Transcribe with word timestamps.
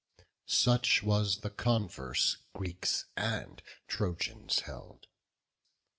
Such 0.47 1.03
was 1.03 1.41
the 1.41 1.51
converse 1.51 2.37
Greeks 2.55 3.05
and 3.15 3.61
Trojans 3.87 4.61
held. 4.61 5.05